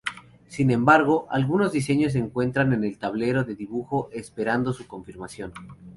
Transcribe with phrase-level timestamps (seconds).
[0.47, 5.53] Sin embargo, algunos diseños se encuentran en el tablero de dibujo esperando su confirmación.